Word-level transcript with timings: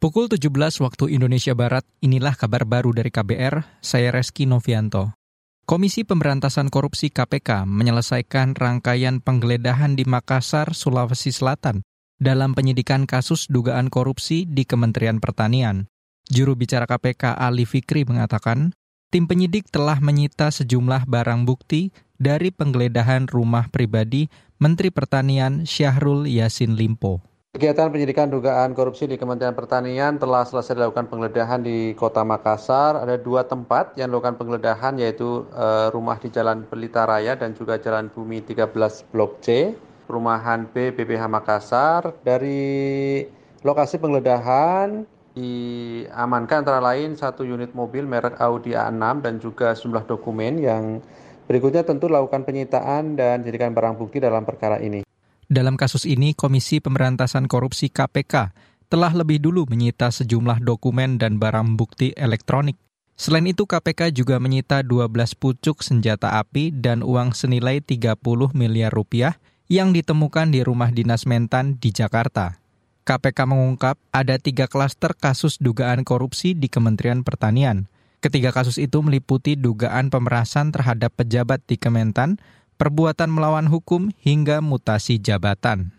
Pukul 0.00 0.32
17 0.32 0.80
waktu 0.80 1.12
Indonesia 1.12 1.52
Barat, 1.52 1.84
inilah 2.00 2.32
kabar 2.32 2.64
baru 2.64 2.88
dari 2.96 3.12
KBR, 3.12 3.84
saya 3.84 4.08
Reski 4.08 4.48
Novianto. 4.48 5.12
Komisi 5.68 6.08
Pemberantasan 6.08 6.72
Korupsi 6.72 7.12
KPK 7.12 7.68
menyelesaikan 7.68 8.56
rangkaian 8.56 9.20
penggeledahan 9.20 10.00
di 10.00 10.08
Makassar, 10.08 10.72
Sulawesi 10.72 11.36
Selatan 11.36 11.84
dalam 12.16 12.56
penyidikan 12.56 13.04
kasus 13.04 13.44
dugaan 13.52 13.92
korupsi 13.92 14.48
di 14.48 14.64
Kementerian 14.64 15.20
Pertanian. 15.20 15.84
Juru 16.32 16.56
bicara 16.56 16.88
KPK 16.88 17.36
Ali 17.36 17.68
Fikri 17.68 18.08
mengatakan, 18.08 18.72
tim 19.12 19.28
penyidik 19.28 19.68
telah 19.68 20.00
menyita 20.00 20.48
sejumlah 20.48 21.04
barang 21.12 21.44
bukti 21.44 21.92
dari 22.16 22.48
penggeledahan 22.48 23.28
rumah 23.28 23.68
pribadi 23.68 24.32
Menteri 24.56 24.88
Pertanian 24.88 25.68
Syahrul 25.68 26.24
Yasin 26.24 26.72
Limpo. 26.72 27.29
Kegiatan 27.60 27.92
penyidikan 27.92 28.32
dugaan 28.32 28.72
korupsi 28.72 29.04
di 29.04 29.20
Kementerian 29.20 29.52
Pertanian 29.52 30.16
telah 30.16 30.48
selesai 30.48 30.80
dilakukan 30.80 31.12
penggeledahan 31.12 31.60
di 31.60 31.92
Kota 31.92 32.24
Makassar. 32.24 32.96
Ada 32.96 33.20
dua 33.20 33.44
tempat 33.44 33.92
yang 34.00 34.08
dilakukan 34.08 34.40
penggeledahan 34.40 34.96
yaitu 34.96 35.44
e, 35.52 35.92
rumah 35.92 36.16
di 36.16 36.32
Jalan 36.32 36.64
Pelita 36.64 37.04
Raya 37.04 37.36
dan 37.36 37.52
juga 37.52 37.76
Jalan 37.76 38.08
Bumi 38.08 38.40
13 38.40 38.64
Blok 39.12 39.44
C, 39.44 39.76
perumahan 40.08 40.72
B 40.72 40.88
BPH 40.88 41.28
Makassar. 41.28 42.16
Dari 42.24 43.28
lokasi 43.60 44.00
penggeledahan 44.00 45.04
diamankan 45.36 46.64
antara 46.64 46.80
lain 46.80 47.12
satu 47.12 47.44
unit 47.44 47.76
mobil 47.76 48.08
merek 48.08 48.40
Audi 48.40 48.72
A6 48.72 49.20
dan 49.20 49.36
juga 49.36 49.76
sejumlah 49.76 50.08
dokumen 50.08 50.64
yang 50.64 51.04
berikutnya 51.44 51.84
tentu 51.84 52.08
lakukan 52.08 52.40
penyitaan 52.40 53.20
dan 53.20 53.44
jadikan 53.44 53.76
barang 53.76 54.00
bukti 54.00 54.16
dalam 54.16 54.48
perkara 54.48 54.80
ini. 54.80 55.09
Dalam 55.50 55.74
kasus 55.74 56.06
ini, 56.06 56.30
Komisi 56.30 56.78
Pemberantasan 56.78 57.50
Korupsi 57.50 57.90
KPK 57.90 58.54
telah 58.86 59.10
lebih 59.10 59.42
dulu 59.42 59.66
menyita 59.66 60.06
sejumlah 60.14 60.62
dokumen 60.62 61.18
dan 61.18 61.42
barang 61.42 61.74
bukti 61.74 62.14
elektronik. 62.14 62.78
Selain 63.18 63.42
itu, 63.42 63.66
KPK 63.66 64.14
juga 64.14 64.38
menyita 64.38 64.86
12 64.86 65.10
pucuk 65.34 65.82
senjata 65.82 66.38
api 66.38 66.70
dan 66.70 67.02
uang 67.02 67.34
senilai 67.34 67.82
30 67.82 68.14
miliar 68.54 68.94
rupiah 68.94 69.42
yang 69.66 69.90
ditemukan 69.90 70.54
di 70.54 70.62
rumah 70.62 70.94
dinas 70.94 71.26
Mentan 71.26 71.82
di 71.82 71.90
Jakarta. 71.90 72.62
KPK 73.02 73.50
mengungkap 73.50 73.98
ada 74.14 74.38
tiga 74.38 74.70
klaster 74.70 75.18
kasus 75.18 75.58
dugaan 75.58 76.06
korupsi 76.06 76.54
di 76.54 76.70
Kementerian 76.70 77.26
Pertanian. 77.26 77.90
Ketiga 78.22 78.54
kasus 78.54 78.78
itu 78.78 79.02
meliputi 79.02 79.58
dugaan 79.58 80.14
pemerasan 80.14 80.70
terhadap 80.70 81.10
pejabat 81.18 81.58
di 81.66 81.74
Kementan, 81.74 82.38
perbuatan 82.80 83.28
melawan 83.28 83.68
hukum 83.68 84.08
hingga 84.24 84.64
mutasi 84.64 85.20
jabatan. 85.20 85.92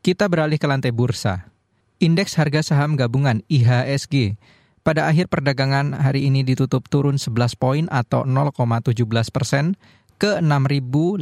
Kita 0.00 0.24
beralih 0.32 0.56
ke 0.56 0.64
lantai 0.64 0.88
bursa. 0.88 1.52
Indeks 2.00 2.40
harga 2.40 2.64
saham 2.64 2.96
gabungan 2.96 3.44
IHSG 3.52 4.40
pada 4.80 5.04
akhir 5.04 5.28
perdagangan 5.28 5.92
hari 5.92 6.24
ini 6.32 6.48
ditutup 6.48 6.88
turun 6.88 7.20
11 7.20 7.60
poin 7.60 7.84
atau 7.92 8.24
0,17 8.24 8.96
persen 9.28 9.76
ke 10.16 10.40
6.874. 10.40 11.20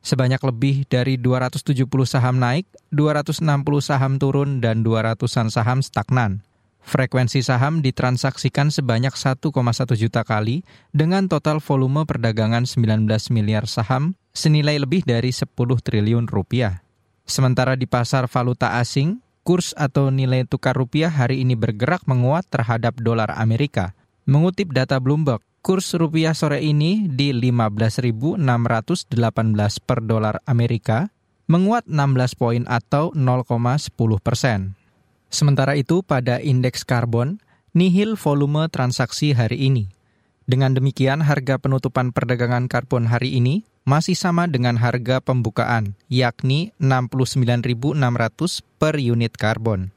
Sebanyak 0.00 0.40
lebih 0.46 0.86
dari 0.86 1.18
270 1.18 1.84
saham 2.06 2.38
naik, 2.38 2.64
260 2.94 3.42
saham 3.82 4.22
turun, 4.22 4.62
dan 4.62 4.86
200-an 4.86 5.50
saham 5.50 5.82
stagnan. 5.82 6.46
Frekuensi 6.80 7.44
saham 7.44 7.84
ditransaksikan 7.84 8.72
sebanyak 8.72 9.12
1,1 9.12 9.52
juta 9.94 10.24
kali 10.24 10.64
dengan 10.90 11.28
total 11.28 11.60
volume 11.60 12.08
perdagangan 12.08 12.64
19 12.64 13.06
miliar 13.30 13.68
saham 13.68 14.16
senilai 14.32 14.80
lebih 14.80 15.04
dari 15.04 15.30
10 15.30 15.54
triliun 15.56 16.26
rupiah. 16.26 16.82
Sementara 17.28 17.78
di 17.78 17.86
pasar 17.86 18.26
valuta 18.26 18.80
asing, 18.80 19.22
kurs 19.46 19.70
atau 19.78 20.10
nilai 20.10 20.42
tukar 20.48 20.74
rupiah 20.74 21.12
hari 21.12 21.46
ini 21.46 21.54
bergerak 21.54 22.02
menguat 22.08 22.48
terhadap 22.50 22.98
dolar 22.98 23.30
Amerika. 23.38 23.94
Mengutip 24.26 24.74
data 24.74 24.98
Bloomberg, 24.98 25.42
kurs 25.62 25.94
rupiah 25.94 26.34
sore 26.34 26.64
ini 26.64 27.06
di 27.06 27.30
15.618 27.30 28.40
per 29.84 29.98
dolar 30.02 30.42
Amerika, 30.48 31.12
menguat 31.50 31.86
16 31.86 32.38
poin 32.38 32.62
atau 32.66 33.10
0,10 33.14 33.90
persen. 34.22 34.79
Sementara 35.30 35.78
itu, 35.78 36.02
pada 36.02 36.42
indeks 36.42 36.82
karbon, 36.82 37.38
nihil 37.70 38.18
volume 38.18 38.66
transaksi 38.66 39.30
hari 39.30 39.70
ini. 39.70 39.86
Dengan 40.50 40.74
demikian, 40.74 41.22
harga 41.22 41.62
penutupan 41.62 42.10
perdagangan 42.10 42.66
karbon 42.66 43.06
hari 43.06 43.38
ini 43.38 43.62
masih 43.86 44.18
sama 44.18 44.50
dengan 44.50 44.74
harga 44.76 45.22
pembukaan, 45.22 45.94
yakni 46.10 46.74
69.600 46.82 47.94
per 48.82 48.98
unit 48.98 49.32
karbon. 49.38 49.94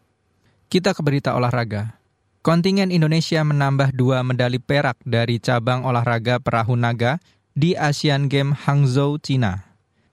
Kita 0.69 0.93
ke 0.93 1.01
berita 1.01 1.33
olahraga. 1.33 1.97
Kontingen 2.43 2.91
Indonesia 2.91 3.39
menambah 3.41 3.95
dua 3.95 4.19
medali 4.21 4.59
perak 4.59 4.99
dari 5.07 5.39
cabang 5.39 5.87
olahraga 5.87 6.37
perahu 6.43 6.75
naga 6.75 7.17
di 7.55 7.73
Asian 7.77 8.27
Games 8.27 8.67
Hangzhou, 8.67 9.17
China. 9.21 9.63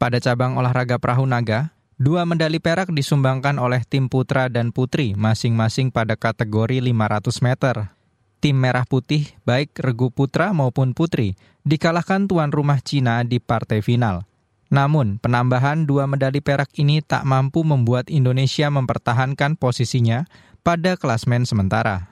Pada 0.00 0.22
cabang 0.22 0.56
olahraga 0.56 0.96
perahu 0.96 1.26
naga, 1.26 1.74
Dua 2.00 2.24
medali 2.24 2.56
perak 2.64 2.96
disumbangkan 2.96 3.60
oleh 3.60 3.84
tim 3.84 4.08
putra 4.08 4.48
dan 4.48 4.72
putri 4.72 5.12
masing-masing 5.12 5.92
pada 5.92 6.16
kategori 6.16 6.80
500 6.80 7.44
meter. 7.44 7.92
Tim 8.40 8.56
merah 8.56 8.88
putih, 8.88 9.28
baik 9.44 9.76
regu 9.76 10.08
putra 10.08 10.56
maupun 10.56 10.96
putri, 10.96 11.36
dikalahkan 11.60 12.24
tuan 12.24 12.56
rumah 12.56 12.80
Cina 12.80 13.20
di 13.20 13.36
partai 13.36 13.84
final. 13.84 14.24
Namun, 14.72 15.20
penambahan 15.20 15.84
dua 15.84 16.08
medali 16.08 16.40
perak 16.40 16.72
ini 16.80 17.04
tak 17.04 17.28
mampu 17.28 17.68
membuat 17.68 18.08
Indonesia 18.08 18.72
mempertahankan 18.72 19.60
posisinya 19.60 20.24
pada 20.64 20.96
klasmen 20.96 21.44
sementara. 21.44 22.08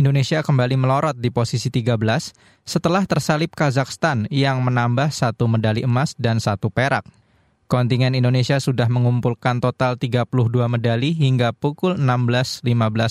Indonesia 0.00 0.40
kembali 0.40 0.80
melorot 0.80 1.20
di 1.20 1.28
posisi 1.28 1.68
13 1.68 2.00
setelah 2.64 3.04
tersalip 3.04 3.52
Kazakhstan 3.52 4.24
yang 4.32 4.64
menambah 4.64 5.12
satu 5.12 5.44
medali 5.52 5.84
emas 5.84 6.16
dan 6.16 6.40
satu 6.40 6.72
perak. 6.72 7.04
Kontingen 7.68 8.16
Indonesia 8.16 8.56
sudah 8.64 8.88
mengumpulkan 8.88 9.60
total 9.60 10.00
32 10.00 10.24
medali 10.72 11.12
hingga 11.12 11.52
pukul 11.52 12.00
16.15 12.00 12.64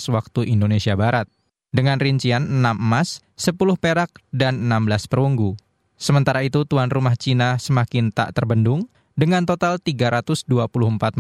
waktu 0.09 0.49
Indonesia 0.49 0.97
Barat. 0.97 1.29
Dengan 1.69 2.01
rincian 2.01 2.41
6 2.41 2.65
emas, 2.73 3.21
10 3.37 3.53
perak, 3.77 4.17
dan 4.33 4.65
16 4.65 5.13
perunggu. 5.13 5.53
Sementara 5.93 6.41
itu 6.41 6.65
tuan 6.65 6.89
rumah 6.89 7.13
Cina 7.13 7.61
semakin 7.61 8.09
tak 8.09 8.33
terbendung 8.33 8.89
dengan 9.13 9.45
total 9.45 9.77
324 9.77 10.49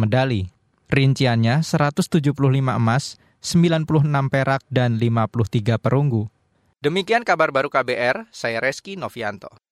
medali. 0.01 0.49
Rinciannya 0.89 1.61
175 1.61 2.33
emas, 2.73 3.21
96 3.45 4.33
perak, 4.33 4.65
dan 4.73 4.97
53 4.97 5.77
perunggu. 5.77 6.25
Demikian 6.81 7.21
kabar 7.21 7.53
baru 7.53 7.69
KBR, 7.69 8.33
saya 8.33 8.57
Reski 8.57 8.97
Novianto. 8.97 9.66